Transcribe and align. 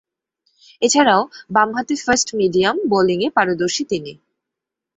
এছাড়াও, 0.81 1.21
বামহাতে 1.49 1.95
fast 2.05 2.27
medium 2.39 2.75
বোলিংয়ে 2.91 3.29
পারদর্শী 3.29 3.83
তিনি। 3.91 4.11